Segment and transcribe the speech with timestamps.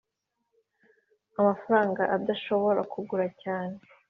[1.39, 3.77] amafaranga adashobora kugura cyane